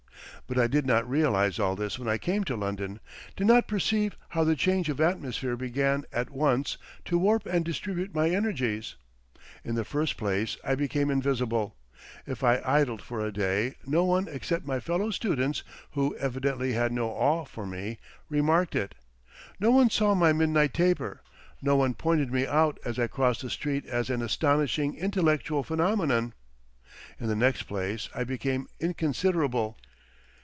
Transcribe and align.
But 0.47 0.59
I 0.59 0.67
did 0.67 0.85
not 0.85 1.09
realise 1.09 1.59
all 1.59 1.77
this 1.77 1.97
when 1.97 2.09
I 2.09 2.17
came 2.17 2.43
to 2.43 2.57
London, 2.57 2.99
did 3.37 3.47
not 3.47 3.69
perceive 3.69 4.17
how 4.29 4.43
the 4.43 4.53
change 4.53 4.89
of 4.89 4.99
atmosphere 4.99 5.55
began 5.55 6.03
at 6.11 6.29
once 6.29 6.77
to 7.05 7.17
warp 7.17 7.45
and 7.45 7.63
distribute 7.63 8.13
my 8.13 8.29
energies. 8.31 8.95
In 9.63 9.75
the 9.75 9.85
first 9.85 10.17
place 10.17 10.57
I 10.61 10.75
became 10.75 11.09
invisible. 11.09 11.77
If 12.27 12.43
I 12.43 12.61
idled 12.65 13.01
for 13.01 13.25
a 13.25 13.31
day, 13.31 13.75
no 13.85 14.03
one 14.03 14.27
except 14.29 14.65
my 14.65 14.81
fellow 14.81 15.09
students 15.09 15.63
(who 15.91 16.17
evidently 16.17 16.73
had 16.73 16.91
no 16.91 17.11
awe 17.11 17.45
for 17.45 17.65
me) 17.65 17.97
remarked 18.27 18.75
it. 18.75 18.93
No 19.57 19.71
one 19.71 19.89
saw 19.89 20.13
my 20.15 20.33
midnight 20.33 20.73
taper; 20.73 21.21
no 21.61 21.77
one 21.77 21.93
pointed 21.93 22.29
me 22.29 22.45
out 22.45 22.77
as 22.83 22.99
I 22.99 23.07
crossed 23.07 23.41
the 23.41 23.49
street 23.49 23.85
as 23.85 24.09
an 24.09 24.21
astonishing 24.21 24.95
intellectual 24.97 25.63
phenomenon. 25.63 26.33
In 27.21 27.27
the 27.27 27.37
next 27.37 27.63
place 27.63 28.09
I 28.13 28.25
became 28.25 28.67
inconsiderable. 28.81 29.77